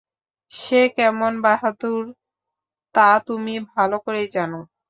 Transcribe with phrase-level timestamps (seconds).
[0.51, 2.03] সে কেমন বাহাদুর
[2.95, 4.51] তা তুমি ভাল করেই জান।